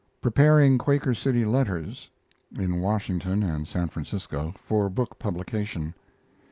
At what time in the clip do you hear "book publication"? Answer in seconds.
4.89-5.93